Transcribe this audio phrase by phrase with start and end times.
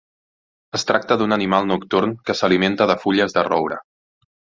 [0.77, 3.79] Es tracta d'un animal nocturn que s'alimenta de fulles de roure.